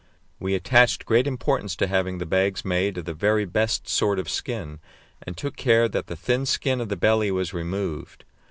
[0.39, 4.31] We attached great importance to having the bags made of the very best sort of
[4.31, 4.79] skin,
[5.21, 8.25] and took care that the thin skin of the belly was removed.